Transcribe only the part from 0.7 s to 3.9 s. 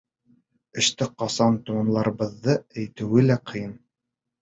Эште ҡасан тамамларыбыҙҙы әйтеүе лә ҡыйын.